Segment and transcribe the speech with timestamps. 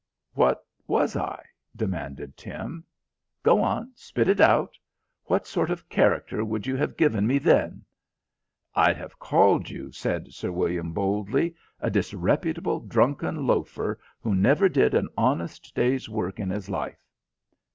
[0.33, 1.45] "What was I?"
[1.75, 2.83] demanded Tim.
[3.43, 4.75] "Go on, spit it out.
[5.25, 7.85] What sort of character would you have given me then?"
[8.73, 14.95] "I'd have called you," said Sir William boldly, "a disreputable drunken loafer who never did
[14.95, 17.05] an honest day's work in his life."